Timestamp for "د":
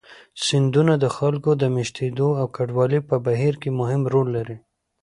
1.03-1.05, 1.61-1.63